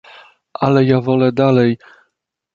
[0.53, 1.77] "Ale ja wolę dalej..."